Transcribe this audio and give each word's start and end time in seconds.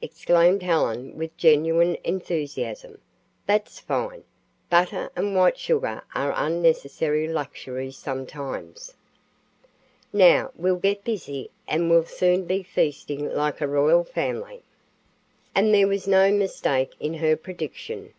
exclaimed 0.00 0.62
Helen 0.62 1.18
with 1.18 1.36
genuine 1.36 1.98
enthusiasm. 2.02 2.96
"That's 3.44 3.78
fine! 3.78 4.24
Butter 4.70 5.10
and 5.14 5.36
white 5.36 5.58
sugar 5.58 6.00
are 6.14 6.32
unnecessary 6.34 7.28
luxuries 7.28 7.98
sometimes. 7.98 8.94
Now 10.14 10.50
we'll 10.54 10.76
get 10.78 11.04
busy 11.04 11.50
and 11.68 11.90
will 11.90 12.06
soon 12.06 12.46
be 12.46 12.62
feasting 12.62 13.28
like 13.34 13.60
a 13.60 13.68
royal 13.68 14.04
family." 14.04 14.62
And 15.54 15.74
there 15.74 15.88
was 15.88 16.06
no 16.08 16.32
mistake 16.32 16.94
in 16.98 17.12
her 17.12 17.36
prediction. 17.36 18.14